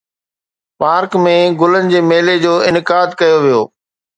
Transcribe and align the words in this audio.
park 0.83 1.11
۾ 1.27 1.35
گلن 1.61 1.91
جي 1.91 2.01
ميلي 2.09 2.35
جو 2.45 2.53
انعقاد 2.69 3.07
ڪيو 3.19 3.37
ويو 3.43 3.61